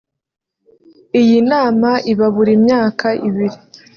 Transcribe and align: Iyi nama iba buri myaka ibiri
Iyi 1.21 1.37
nama 1.51 1.89
iba 2.11 2.27
buri 2.35 2.53
myaka 2.63 3.07
ibiri 3.27 3.57